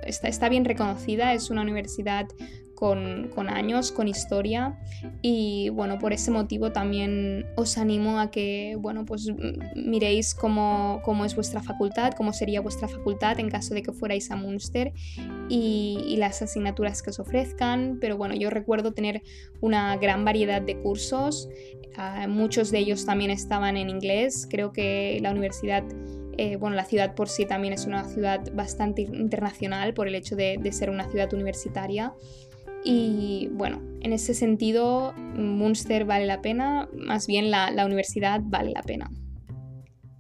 está, 0.06 0.50
bien 0.50 0.66
reconocida, 0.66 1.34
es 1.34 1.50
una 1.50 1.62
universidad 1.62 2.28
con, 2.76 3.30
años, 3.50 3.92
con 3.92 4.08
historia 4.08 4.78
y 5.22 5.70
bueno, 5.70 5.98
por 5.98 6.12
ese 6.12 6.30
motivo 6.30 6.72
también 6.72 7.46
os 7.56 7.78
animo 7.78 8.20
a 8.20 8.30
que, 8.32 8.76
bueno, 8.80 9.06
pues 9.06 9.28
miréis 9.76 10.36
cómo, 10.36 11.02
es 11.26 11.36
vuestra 11.36 11.64
facultad, 11.64 12.14
cómo 12.14 12.34
sería 12.34 12.62
vuestra 12.62 12.88
facultad 12.88 13.40
en 13.40 13.50
caso 13.50 13.74
de 13.74 13.82
que 13.82 13.94
fuerais 13.94 14.30
a 14.30 14.36
Munster 14.36 14.92
y, 15.50 16.16
las 16.18 16.42
asignaturas 16.42 17.02
que 17.02 17.10
os 17.10 17.20
ofrezcan, 17.20 17.98
pero 18.00 18.18
bueno, 18.18 18.36
yo 18.36 18.50
recuerdo 18.50 18.94
tener 18.94 19.22
una 19.60 19.98
gran 19.98 20.24
variedad 20.24 20.62
de 20.62 20.78
cursos, 20.80 21.50
ah, 21.98 22.26
muchos 22.28 22.72
de 22.72 22.80
ellos 22.80 23.06
también 23.06 23.32
estaban 23.32 23.76
en 23.76 23.90
inglés, 23.90 24.48
creo 24.50 24.72
que 24.72 25.20
la 25.22 25.32
universidad 25.32 25.84
eh, 26.38 26.58
bueno, 26.58 26.76
la 26.76 26.86
ciudad 26.86 27.16
por 27.16 27.30
sí 27.30 27.46
también 27.46 27.74
es 27.74 27.86
una 27.86 28.04
ciudad 28.06 28.42
bastante 28.54 29.04
internacional 29.04 29.94
por 29.94 30.08
el 30.08 30.16
hecho 30.16 30.36
de, 30.36 30.60
ser 30.72 30.90
una 30.90 31.10
ciudad 31.10 31.34
universitaria. 31.34 32.14
Y 32.84 33.50
bueno, 33.54 33.82
en 34.02 34.14
ese 34.14 34.34
sentido, 34.34 35.14
Munster 35.14 36.06
vale 36.06 36.26
la 36.26 36.42
pena, 36.42 36.88
más 36.94 37.26
bien 37.26 37.50
la, 37.50 37.72
la 37.72 37.86
universidad 37.86 38.42
vale 38.44 38.72
la 38.72 38.84
pena. 38.84 39.10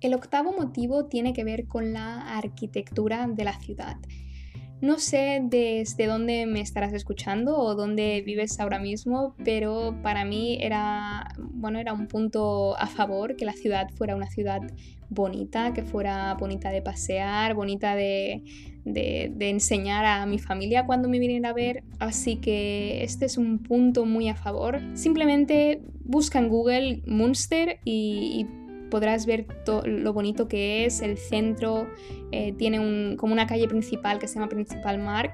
El 0.01 0.13
octavo 0.13 0.51
motivo 0.51 1.05
tiene 1.05 1.33
que 1.33 1.43
ver 1.43 1.67
con 1.67 1.93
la 1.93 2.37
arquitectura 2.37 3.27
de 3.27 3.43
la 3.43 3.59
ciudad. 3.59 3.97
No 4.81 4.99
sé 4.99 5.39
desde 5.41 6.05
dónde 6.05 6.45
me 6.45 6.61
estarás 6.61 6.93
escuchando 6.93 7.57
o 7.57 7.75
dónde 7.75 8.21
vives 8.25 8.59
ahora 8.59 8.77
mismo, 8.77 9.35
pero 9.43 9.95
para 10.03 10.25
mí 10.25 10.57
era, 10.61 11.27
bueno, 11.37 11.79
era 11.79 11.93
un 11.93 12.07
punto 12.07 12.77
a 12.77 12.87
favor 12.87 13.35
que 13.35 13.45
la 13.45 13.53
ciudad 13.53 13.89
fuera 13.91 14.15
una 14.15 14.27
ciudad 14.27 14.61
bonita, 15.09 15.73
que 15.73 15.83
fuera 15.83 16.33
bonita 16.35 16.71
de 16.71 16.81
pasear, 16.81 17.53
bonita 17.53 17.95
de, 17.95 18.43
enseñar 19.39 20.05
a 20.05 20.25
mi 20.25 20.39
familia 20.39 20.85
cuando 20.85 21.09
me 21.09 21.19
vienen 21.19 21.45
a 21.45 21.53
ver. 21.53 21.83
Así 21.99 22.35
que 22.35 23.03
este 23.03 23.25
es 23.25 23.37
un 23.37 23.59
punto 23.59 24.05
muy 24.05 24.27
a 24.29 24.35
favor. 24.35 24.81
Simplemente 24.93 25.81
busca 26.03 26.39
en 26.39 26.49
Google 26.49 27.01
Munster 27.07 27.79
y, 27.85 28.45
podrás 28.95 29.25
ver 29.25 29.45
lo 29.83 30.13
bonito 30.13 30.47
que 30.47 30.85
es, 30.85 31.01
el 31.01 31.17
centro, 31.17 31.85
eh, 32.31 32.53
tiene 32.53 33.17
como 33.17 33.33
una 33.33 33.45
calle 33.45 33.67
principal 33.67 34.19
que 34.19 34.27
se 34.29 34.35
llama 34.35 34.47
Principal 34.47 34.99
Mark. 34.99 35.33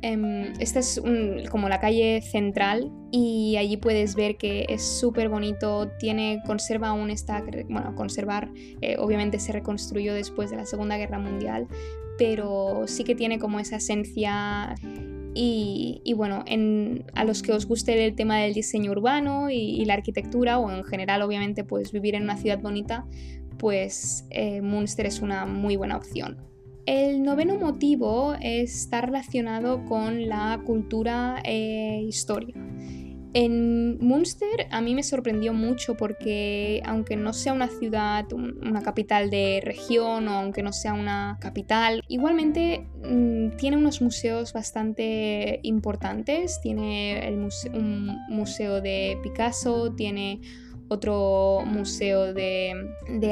Em, 0.00 0.52
esta 0.58 0.80
es 0.80 1.00
como 1.48 1.68
la 1.68 1.78
calle 1.78 2.20
central 2.22 2.90
y 3.12 3.54
allí 3.56 3.76
puedes 3.76 4.16
ver 4.16 4.36
que 4.36 4.66
es 4.68 4.82
súper 4.82 5.28
bonito, 5.28 5.92
tiene, 6.00 6.42
conserva 6.44 6.88
aún 6.88 7.10
esta, 7.10 7.44
bueno, 7.68 7.94
conservar, 7.94 8.50
eh, 8.80 8.96
obviamente 8.98 9.38
se 9.38 9.52
reconstruyó 9.52 10.12
después 10.12 10.50
de 10.50 10.56
la 10.56 10.66
Segunda 10.66 10.96
Guerra 10.96 11.20
Mundial, 11.20 11.68
pero 12.18 12.82
sí 12.86 13.04
que 13.04 13.14
tiene 13.14 13.38
como 13.38 13.60
esa 13.60 13.76
esencia 13.76 14.74
y, 15.34 16.12
bueno, 16.14 16.44
a 17.14 17.24
los 17.24 17.42
que 17.42 17.52
os 17.52 17.66
guste 17.66 18.04
el 18.04 18.14
tema 18.14 18.38
del 18.38 18.54
diseño 18.54 18.90
urbano 18.90 19.50
y, 19.50 19.84
la 19.84 19.94
arquitectura, 19.94 20.58
o 20.58 20.70
en 20.70 20.84
general 20.84 21.22
obviamente 21.22 21.64
pues 21.64 21.92
vivir 21.92 22.14
en 22.14 22.24
una 22.24 22.36
ciudad 22.36 22.60
bonita, 22.60 23.06
pues 23.58 24.26
eh, 24.30 24.60
Munster 24.60 25.06
es 25.06 25.20
una 25.20 25.46
muy 25.46 25.76
buena 25.76 25.96
opción. 25.96 26.38
El 26.84 27.22
noveno 27.22 27.56
motivo 27.58 28.34
está 28.40 29.02
relacionado 29.02 29.84
con 29.84 30.28
la 30.28 30.60
cultura 30.64 31.40
e 31.44 32.02
historia. 32.02 32.54
En 33.34 33.98
Munster 33.98 34.66
a 34.70 34.82
mí 34.82 34.94
me 34.94 35.02
sorprendió 35.02 35.54
mucho 35.54 35.96
porque 35.96 36.82
aunque 36.84 37.16
no 37.16 37.32
sea 37.32 37.54
una 37.54 37.68
ciudad, 37.68 38.30
una 38.32 38.82
capital 38.82 39.30
de 39.30 39.62
región 39.64 40.28
o 40.28 40.32
aunque 40.32 40.62
no 40.62 40.72
sea 40.72 40.92
una 40.92 41.38
capital, 41.40 42.02
igualmente 42.08 42.86
mm, 43.02 43.56
tiene 43.56 43.78
unos 43.78 44.02
museos 44.02 44.52
bastante 44.52 45.60
importantes. 45.62 46.60
Tiene 46.62 47.26
un 47.72 48.18
museo 48.28 48.82
de 48.82 49.18
Picasso, 49.22 49.94
tiene 49.94 50.40
otro 50.92 51.64
museo 51.66 52.32
de, 52.34 52.74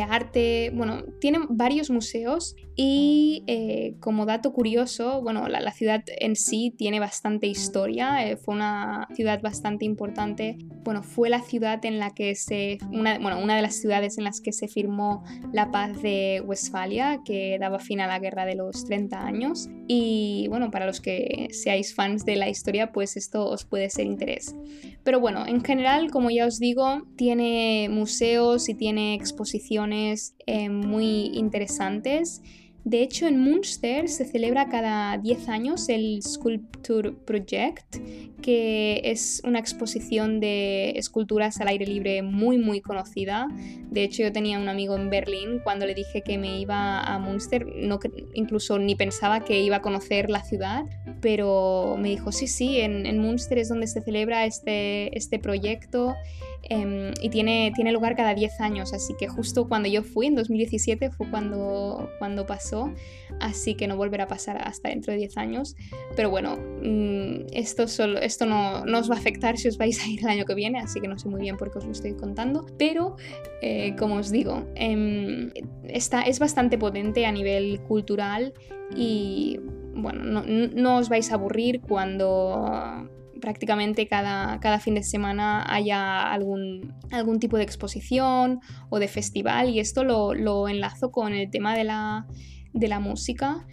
arte, 0.09 0.73
bueno, 0.75 1.05
tiene 1.21 1.41
varios 1.49 1.91
museos 1.91 2.57
y 2.75 3.45
eh, 3.47 3.95
como 4.01 4.25
dato 4.25 4.53
curioso, 4.53 5.21
bueno, 5.23 5.49
la, 5.49 5.73
ciudad 5.73 6.03
en 6.07 6.35
sí 6.37 6.75
tiene 6.77 6.99
bastante 6.99 7.47
historia, 7.47 8.27
eh, 8.27 8.37
fue 8.37 8.55
una 8.55 9.07
ciudad 9.15 9.43
bastante 9.43 9.85
importante, 9.85 10.57
bueno, 10.83 11.03
fue 11.03 11.29
la 11.29 11.43
ciudad 11.43 11.85
en 11.85 11.99
la 11.99 12.11
que 12.11 12.35
se, 12.35 12.79
una, 12.91 13.19
bueno, 13.19 13.39
una 13.39 13.57
de 13.57 13.63
las 13.63 13.77
ciudades 13.77 14.19
en 14.19 14.25
las 14.25 14.41
que 14.41 14.53
se 14.53 14.67
firmó 14.67 15.23
la 15.53 15.71
paz 15.71 16.01
de 16.03 16.43
Westfalia, 16.45 17.21
que 17.25 17.59
daba 17.61 17.79
fin 17.79 18.01
a 18.01 18.07
la 18.07 18.19
guerra 18.19 18.47
de 18.47 18.55
los 18.55 18.85
30 18.85 19.25
años 19.25 19.69
y 19.93 20.47
bueno, 20.47 20.71
para 20.71 20.87
los 20.87 21.01
que 21.01 21.49
seáis 21.51 21.97
fans 21.97 22.25
de 22.25 22.37
la 22.37 22.49
historia, 22.49 22.93
pues 22.93 23.17
esto 23.17 23.49
os 23.49 23.65
puede 23.65 23.91
ser 23.91 24.07
interés. 24.07 24.55
Pero 25.03 25.19
bueno, 25.19 25.45
en 25.49 25.65
general, 25.65 26.13
como 26.13 26.31
ya 26.31 26.47
os 26.47 26.61
digo, 26.61 27.09
tiene 27.17 27.89
museos 27.91 28.69
y 28.69 28.75
tiene 28.75 29.15
exposiciones 29.15 30.37
eh, 30.47 30.69
muy 30.69 31.33
interesantes. 31.35 32.41
De 32.85 33.03
hecho, 33.03 33.27
en 33.27 33.39
Munster 33.39 34.09
se 34.09 34.25
celebra 34.25 34.69
cada 34.69 35.19
10 35.19 35.49
años 35.49 35.89
el 35.89 36.23
Sculpture 36.23 37.13
Project, 37.13 37.97
que 38.41 39.03
es 39.05 39.43
una 39.45 39.59
exposición 39.59 40.41
de 40.41 40.91
esculturas 40.97 41.61
al 41.61 41.69
aire 41.69 41.87
libre 41.87 42.23
muy 42.23 42.57
muy 42.57 42.81
conocida. 42.81 43.49
De 43.91 44.03
hecho, 44.03 44.23
yo 44.23 44.33
tenía 44.33 44.59
un 44.59 44.69
amigo 44.69 44.97
en 44.97 45.11
Berlín 45.11 45.61
cuando 45.63 45.85
le 45.85 45.95
dije 45.95 46.23
que 46.23 46.39
me 46.39 46.59
iba 46.59 47.01
a 47.01 47.19
Munster, 47.19 47.67
no, 47.67 47.99
incluso 48.35 48.79
ni 48.79 48.95
pensaba 48.95 49.45
que 49.45 49.61
iba 49.61 49.77
a 49.77 49.83
conocer 49.83 50.31
la 50.31 50.43
ciudad, 50.43 50.85
pero 51.21 51.97
me 51.99 52.09
dijo, 52.09 52.33
sí, 52.33 52.47
sí, 52.47 52.81
en, 52.81 53.07
en 53.07 53.19
Munster 53.19 53.59
es 53.59 53.69
donde 53.69 53.87
se 53.87 54.01
celebra 54.01 54.45
este, 54.45 55.17
este 55.17 55.39
proyecto 55.39 56.15
em, 56.63 57.13
y 57.21 57.29
tiene, 57.31 57.73
tiene 57.75 57.93
lugar 57.93 58.17
cada 58.17 58.35
10 58.35 58.61
años, 58.61 58.93
así 58.93 59.15
que 59.19 59.29
justo 59.29 59.69
cuando 59.69 59.89
yo 59.89 60.03
fui, 60.03 60.27
en 60.27 60.35
2017, 60.35 61.11
fue 61.11 61.29
cuando, 61.31 62.09
cuando 62.19 62.47
pasó, 62.47 62.93
así 63.41 63.75
que 63.75 63.87
no 63.87 63.97
volverá 63.97 64.25
a 64.25 64.29
pasar 64.29 64.59
hasta 64.59 64.89
dentro 64.89 65.13
de 65.13 65.19
10 65.19 65.37
años. 65.37 65.77
Pero 66.17 66.31
bueno, 66.31 66.57
mm, 66.57 67.47
esto, 67.53 67.89
solo, 67.89 68.19
esto 68.21 68.47
no, 68.47 68.85
no, 68.85 68.99
os 68.99 69.11
va 69.11 69.17
a 69.17 69.19
afectar 69.19 69.59
si 69.59 69.69
os 69.69 69.79
vais 69.79 70.03
a 70.03 70.09
ir 70.09 70.21
el 70.21 70.29
año 70.29 70.45
que 70.45 70.55
viene, 70.55 70.81
así 70.81 71.01
que 71.01 71.09
no 71.09 71.19
sé 71.19 71.29
muy 71.29 71.41
bien 71.41 71.57
por 71.57 71.71
qué 71.71 71.79
os 71.79 71.85
lo 71.85 71.93
estoy 71.93 72.15
contando, 72.15 72.67
pero 72.79 73.17
eh, 73.63 73.95
como 73.99 74.17
os 74.17 74.31
digo, 74.31 74.67
eh, 74.75 75.51
está, 75.85 76.23
es 76.23 76.39
bastante 76.39 76.79
potente 76.79 77.27
a 77.27 77.33
nivel 77.33 77.81
cultural 77.83 78.55
y 78.97 79.61
bueno, 79.95 80.25
no, 80.25 80.43
no 80.47 80.97
os 80.97 81.09
vais 81.09 81.31
a 81.31 81.35
aburrir 81.35 81.81
cuando 81.81 83.09
prácticamente 83.41 84.07
cada, 84.07 84.61
cada, 84.61 84.79
fin 84.79 84.95
de 84.95 85.03
semana 85.03 85.65
haya 85.67 86.31
algún, 86.31 86.95
algún, 87.11 87.41
tipo 87.41 87.57
de 87.57 87.65
exposición 87.65 88.61
o 88.91 88.99
de 88.99 89.09
festival. 89.09 89.71
Y 89.71 89.81
esto 89.81 90.05
lo, 90.05 90.35
lo 90.35 90.69
enlazo 90.69 91.11
con 91.11 91.33
el 91.33 91.51
tema 91.51 91.75
de 91.75 91.85
la, 91.85 92.27
de 92.73 92.89
la 92.89 93.01
música 93.01 93.67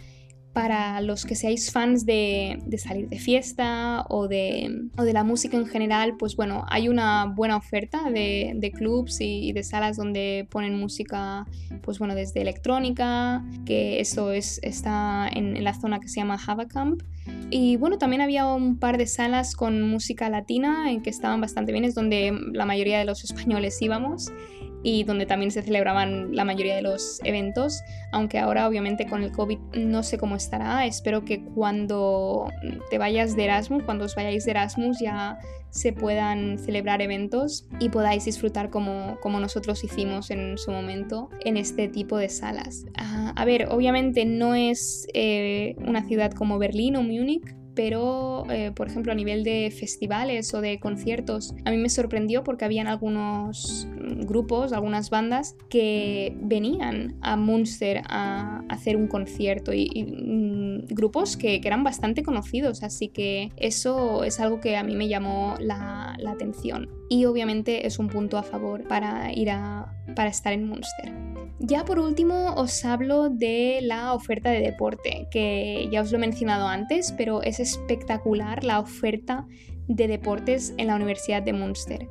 para 0.52 1.00
los 1.00 1.24
que 1.24 1.34
seáis 1.34 1.70
fans 1.70 2.04
de, 2.04 2.58
salir 2.78 3.08
de 3.08 3.18
fiesta 3.18 4.04
o 4.08 4.28
de, 4.28 4.88
o 4.96 5.02
de, 5.04 5.12
la 5.12 5.22
música 5.22 5.56
en 5.56 5.66
general, 5.66 6.16
pues 6.18 6.36
bueno, 6.36 6.64
hay 6.68 6.88
una 6.88 7.26
buena 7.26 7.56
oferta 7.56 8.10
de, 8.10 8.52
de 8.56 8.72
clubs 8.72 9.20
y, 9.20 9.52
de 9.52 9.62
salas 9.62 9.96
donde 9.96 10.46
ponen 10.50 10.78
música, 10.78 11.46
pues 11.82 11.98
bueno, 11.98 12.14
desde 12.14 12.40
electrónica, 12.40 13.44
que 13.66 14.00
eso 14.00 14.32
es, 14.32 14.58
está 14.62 15.28
en, 15.28 15.62
la 15.62 15.74
zona 15.74 16.00
que 16.00 16.08
se 16.08 16.20
llama 16.20 16.38
Havacamp. 16.44 17.02
Y 17.50 17.76
bueno, 17.76 17.98
también 17.98 18.22
había 18.22 18.46
un 18.46 18.78
par 18.78 18.98
de 18.98 19.06
salas 19.06 19.54
con 19.54 19.82
música 19.82 20.30
latina 20.30 20.90
en 20.90 21.02
que 21.02 21.10
estaban 21.10 21.40
bastante 21.40 21.72
bien, 21.72 21.84
es 21.84 21.94
donde 21.94 22.36
la 22.52 22.64
mayoría 22.64 22.98
de 22.98 23.04
los 23.04 23.22
españoles 23.22 23.80
íbamos 23.80 24.32
y 24.82 25.04
donde 25.04 25.26
también 25.26 25.50
se 25.50 25.62
celebraban 25.62 26.34
la 26.34 26.44
mayoría 26.44 26.76
de 26.76 26.82
los 26.82 27.20
eventos, 27.24 27.82
aunque 28.12 28.38
ahora 28.38 28.68
obviamente 28.68 29.06
con 29.06 29.22
el 29.22 29.32
COVID 29.32 29.58
no 29.74 30.02
sé 30.02 30.18
cómo 30.18 30.36
estará, 30.36 30.86
espero 30.86 31.24
que 31.24 31.42
cuando 31.44 32.50
te 32.90 32.98
vayas 32.98 33.36
de 33.36 33.44
Erasmus, 33.44 33.82
cuando 33.82 34.04
os 34.04 34.14
vayáis 34.14 34.44
de 34.44 34.52
Erasmus 34.52 34.98
ya 35.00 35.38
se 35.70 35.92
puedan 35.92 36.58
celebrar 36.58 37.02
eventos 37.02 37.66
y 37.78 37.90
podáis 37.90 38.24
disfrutar 38.24 38.70
como, 38.70 39.18
como 39.20 39.38
nosotros 39.40 39.84
hicimos 39.84 40.30
en 40.30 40.56
su 40.56 40.70
momento 40.70 41.28
en 41.44 41.56
este 41.56 41.88
tipo 41.88 42.16
de 42.16 42.28
salas. 42.28 42.86
Ah, 42.96 43.32
a 43.36 43.44
ver, 43.44 43.68
obviamente 43.70 44.24
no 44.24 44.54
es 44.54 45.06
eh, 45.12 45.76
una 45.78 46.06
ciudad 46.06 46.32
como 46.32 46.58
Berlín 46.58 46.96
o 46.96 47.02
Múnich, 47.02 47.54
pero 47.74 48.44
eh, 48.50 48.72
por 48.74 48.88
ejemplo 48.88 49.12
a 49.12 49.14
nivel 49.14 49.44
de 49.44 49.70
festivales 49.70 50.52
o 50.52 50.60
de 50.60 50.80
conciertos, 50.80 51.54
a 51.64 51.70
mí 51.70 51.76
me 51.76 51.88
sorprendió 51.88 52.42
porque 52.42 52.64
habían 52.64 52.88
algunos 52.88 53.86
grupos, 54.26 54.72
algunas 54.72 55.10
bandas 55.10 55.56
que 55.68 56.36
venían 56.40 57.16
a 57.20 57.36
Munster 57.36 58.02
a 58.08 58.62
hacer 58.68 58.96
un 58.96 59.06
concierto 59.06 59.72
y, 59.72 60.04
mm, 60.04 60.94
grupos 60.94 61.36
que, 61.36 61.60
eran 61.68 61.84
bastante 61.84 62.22
conocidos, 62.22 62.82
así 62.82 63.08
que 63.08 63.50
eso 63.56 64.24
es 64.24 64.40
algo 64.40 64.58
que 64.60 64.76
a 64.76 64.82
mí 64.82 64.96
me 64.96 65.06
llamó 65.06 65.54
la, 65.60 66.16
la 66.18 66.30
atención 66.30 66.88
y 67.10 67.26
obviamente 67.26 67.86
es 67.86 67.98
un 67.98 68.08
punto 68.08 68.38
a 68.38 68.42
favor 68.42 68.88
para 68.88 69.30
ir 69.34 69.50
a 69.50 69.92
para 70.14 70.30
estar 70.30 70.52
en 70.52 70.66
Munster. 70.66 71.12
Ya 71.60 71.84
por 71.84 71.98
último 71.98 72.54
os 72.54 72.84
hablo 72.84 73.28
de 73.28 73.80
la 73.82 74.14
oferta 74.14 74.50
de 74.50 74.60
deporte, 74.60 75.28
que 75.30 75.88
ya 75.90 76.02
os 76.02 76.10
lo 76.10 76.18
he 76.18 76.20
mencionado 76.20 76.68
antes, 76.68 77.12
pero 77.12 77.42
es 77.42 77.60
espectacular 77.60 78.64
la 78.64 78.80
oferta 78.80 79.46
de 79.88 80.06
deportes 80.06 80.74
en 80.76 80.88
la 80.88 80.96
Universidad 80.96 81.42
de 81.42 81.52
Munster. 81.52 82.08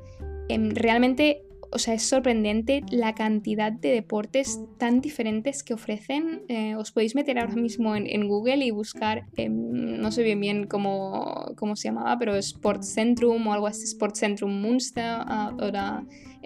Em, 0.50 0.72
realmente 0.72 1.44
o 1.72 1.80
sea, 1.80 1.94
es 1.94 2.04
sorprendente 2.04 2.84
la 2.90 3.14
cantidad 3.14 3.72
de 3.72 3.90
deportes 3.90 4.60
tan 4.78 5.02
diferentes 5.02 5.64
que 5.64 5.74
ofrecen. 5.74 6.44
Eh, 6.48 6.76
os 6.76 6.92
podéis 6.92 7.16
meter 7.16 7.40
ahora 7.40 7.56
mismo 7.56 7.96
en, 7.96 8.28
Google 8.28 8.66
y 8.66 8.72
buscar, 8.72 9.26
em, 9.36 10.00
no 10.00 10.12
sé 10.12 10.24
bien 10.24 10.40
bien 10.40 10.68
cómo, 10.68 11.54
cómo, 11.56 11.76
se 11.76 11.90
llamaba, 11.90 12.18
pero 12.18 12.42
Sportcentrum 12.42 13.48
o 13.48 13.54
algo 13.54 13.68
así, 13.68 13.88
Sportcentrum 13.88 14.62
Munster, 14.62 15.20
uh, 15.22 15.62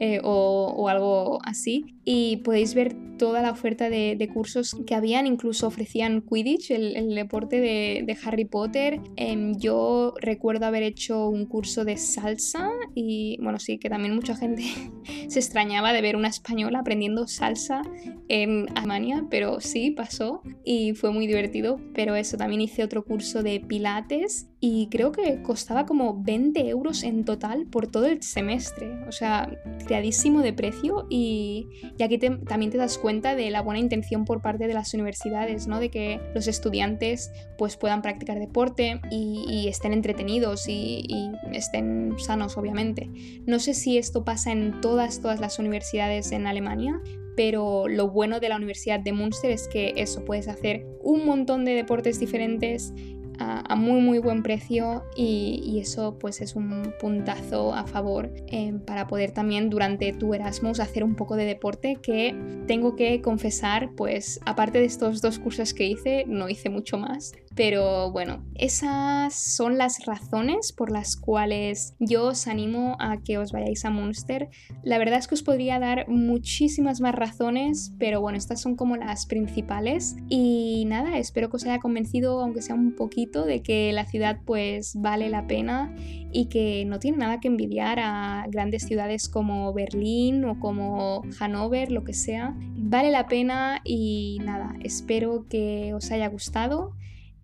eh, 0.03 0.19
o, 0.23 0.89
algo 0.89 1.37
así. 1.45 1.95
Y 2.03 2.37
podéis 2.37 2.73
ver 2.73 2.95
toda 3.19 3.43
la 3.43 3.51
oferta 3.51 3.87
de, 3.87 4.31
cursos 4.33 4.75
que 4.87 4.95
habían, 4.95 5.27
incluso 5.27 5.67
ofrecían 5.67 6.21
Quidditch, 6.21 6.71
el, 6.71 7.13
deporte 7.13 7.61
de, 7.61 8.17
Harry 8.25 8.45
Potter. 8.45 8.99
Em, 9.15 9.55
yo 9.59 10.15
recuerdo 10.19 10.65
haber 10.65 10.81
hecho 10.81 11.29
un 11.29 11.45
curso 11.45 11.85
de 11.85 11.97
salsa 11.97 12.71
y 12.95 13.37
bueno, 13.43 13.59
sí, 13.59 13.77
que 13.77 13.91
también 13.91 14.15
mucha 14.15 14.35
gente 14.35 14.63
se 15.27 15.37
extrañaba 15.37 15.93
de 15.93 16.01
ver 16.01 16.15
una 16.15 16.29
española 16.29 16.79
aprendiendo 16.79 17.27
salsa 17.27 17.83
en 18.27 18.69
Alemania, 18.73 19.27
pero 19.29 19.61
sí 19.61 19.91
pasó 19.91 20.41
y 20.65 20.95
fue 20.95 21.11
muy 21.11 21.27
divertido. 21.27 21.79
Pero 21.93 22.15
eso, 22.15 22.37
también 22.37 22.61
hice 22.61 22.83
otro 22.83 23.05
curso 23.05 23.43
de 23.43 23.59
pilates 23.59 24.50
y 24.63 24.89
creo 24.91 25.11
que 25.11 25.41
costaba 25.41 25.87
como 25.87 26.21
20 26.21 26.69
euros 26.69 27.01
en 27.01 27.25
total 27.25 27.65
por 27.65 27.87
todo 27.87 28.05
el 28.05 28.21
semestre. 28.21 28.93
O 29.07 29.11
sea, 29.11 29.57
creadísimo 29.87 30.43
de 30.43 30.53
precio 30.53 31.07
y, 31.09 31.67
aquí 31.99 32.19
también 32.19 32.69
te 32.69 32.77
das 32.77 32.99
cuenta 32.99 33.35
de 33.35 33.49
la 33.49 33.63
buena 33.63 33.79
intención 33.79 34.23
por 34.23 34.43
parte 34.43 34.67
de 34.67 34.75
las 34.75 34.93
universidades, 34.93 35.65
¿no? 35.65 35.79
De 35.79 35.89
que 35.89 36.21
los 36.35 36.47
estudiantes 36.47 37.31
pues 37.57 37.75
puedan 37.75 38.03
practicar 38.03 38.39
deporte 38.39 39.01
y, 39.09 39.67
estén 39.67 39.93
entretenidos 39.93 40.67
y, 40.67 41.05
y, 41.07 41.31
estén 41.53 42.13
sanos, 42.19 42.55
obviamente. 42.55 43.09
No 43.47 43.57
sé 43.57 43.73
si 43.73 43.97
esto 43.97 44.23
pasa 44.23 44.51
en 44.51 44.79
todas, 44.79 45.21
todas 45.21 45.39
las 45.39 45.57
universidades 45.57 46.31
en 46.31 46.45
Alemania, 46.45 47.01
pero 47.35 47.87
lo 47.87 48.09
bueno 48.09 48.39
de 48.39 48.49
la 48.49 48.57
Universidad 48.57 48.99
de 48.99 49.13
Münster 49.13 49.49
es 49.49 49.67
que 49.67 49.93
eso, 49.95 50.23
puedes 50.23 50.47
hacer 50.47 50.85
un 51.01 51.25
montón 51.25 51.65
de 51.65 51.73
deportes 51.73 52.19
diferentes 52.19 52.93
a, 53.41 53.75
muy 53.75 54.01
muy 54.01 54.19
buen 54.19 54.43
precio 54.43 55.03
y, 55.15 55.79
eso 55.81 56.17
pues 56.19 56.41
es 56.41 56.55
un 56.55 56.93
puntazo 56.99 57.73
a 57.73 57.87
favor 57.87 58.29
eh, 58.47 58.73
para 58.85 59.07
poder 59.07 59.31
también 59.31 59.69
durante 59.69 60.13
tu 60.13 60.33
Erasmus 60.33 60.79
hacer 60.79 61.03
un 61.03 61.15
poco 61.15 61.35
de 61.35 61.45
deporte 61.45 61.97
que 62.01 62.35
tengo 62.67 62.95
que 62.95 63.21
confesar 63.21 63.89
pues 63.95 64.39
aparte 64.45 64.79
de 64.79 64.85
estos 64.85 65.21
dos 65.21 65.39
cursos 65.39 65.73
que 65.73 65.87
hice 65.87 66.25
no 66.27 66.49
hice 66.49 66.69
mucho 66.69 66.97
más 66.97 67.33
pero 67.55 68.11
bueno, 68.11 68.43
esas 68.55 69.33
son 69.33 69.77
las 69.77 70.05
razones 70.05 70.71
por 70.71 70.91
las 70.91 71.15
cuales 71.15 71.95
yo 71.99 72.27
os 72.27 72.47
animo 72.47 72.95
a 72.99 73.17
que 73.17 73.37
os 73.37 73.51
vayáis 73.51 73.83
a 73.85 73.89
Munster. 73.89 74.49
La 74.83 74.97
verdad 74.97 75.19
es 75.19 75.27
que 75.27 75.35
os 75.35 75.43
podría 75.43 75.79
dar 75.79 76.07
muchísimas 76.07 77.01
más 77.01 77.13
razones, 77.13 77.93
pero 77.99 78.21
bueno, 78.21 78.37
estas 78.37 78.61
son 78.61 78.75
como 78.75 78.95
las 78.95 79.25
principales. 79.25 80.15
Y 80.29 80.85
nada, 80.87 81.17
espero 81.17 81.49
que 81.49 81.57
os 81.57 81.65
haya 81.65 81.79
convencido, 81.79 82.41
aunque 82.41 82.61
sea 82.61 82.75
un 82.75 82.95
poquito, 82.95 83.45
de 83.45 83.61
que 83.61 83.91
la 83.91 84.05
ciudad 84.05 84.39
pues 84.45 84.93
vale 84.95 85.29
la 85.29 85.47
pena 85.47 85.93
y 86.31 86.45
que 86.45 86.85
no 86.85 86.99
tiene 86.99 87.17
nada 87.17 87.39
que 87.39 87.49
envidiar 87.49 87.99
a 87.99 88.45
grandes 88.49 88.83
ciudades 88.83 89.27
como 89.27 89.73
Berlín 89.73 90.45
o 90.45 90.59
como 90.59 91.23
Hannover, 91.37 91.91
lo 91.91 92.03
que 92.03 92.13
sea. 92.13 92.55
Vale 92.75 93.11
la 93.11 93.27
pena 93.27 93.81
y 93.83 94.39
nada, 94.43 94.75
espero 94.81 95.45
que 95.49 95.93
os 95.93 96.11
haya 96.11 96.29
gustado. 96.29 96.93